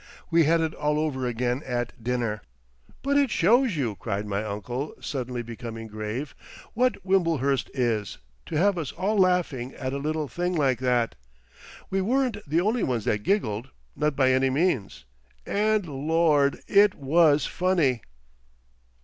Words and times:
We 0.31 0.45
had 0.45 0.61
it 0.61 0.73
all 0.73 0.97
over 0.97 1.27
again 1.27 1.61
at 1.63 2.03
dinner. 2.03 2.41
"But 3.03 3.17
it 3.19 3.29
shows 3.29 3.77
you," 3.77 3.93
cried 3.97 4.25
my 4.25 4.43
uncle, 4.43 4.95
suddenly 4.99 5.43
becoming 5.43 5.85
grave, 5.85 6.33
"what 6.73 6.95
Wimblehurst 7.05 7.69
is, 7.75 8.17
to 8.47 8.57
have 8.57 8.79
us 8.79 8.91
all 8.93 9.15
laughing 9.15 9.75
at 9.75 9.93
a 9.93 9.99
little 9.99 10.27
thing 10.27 10.55
like 10.55 10.79
that! 10.79 11.13
We 11.91 12.01
weren't 12.01 12.37
the 12.49 12.61
only 12.61 12.81
ones 12.81 13.05
that 13.05 13.21
giggled. 13.21 13.69
Not 13.95 14.15
by 14.15 14.31
any 14.31 14.49
means! 14.49 15.05
And, 15.45 15.85
Lord! 15.87 16.61
it 16.67 16.95
was 16.95 17.45
funny!" 17.45 18.01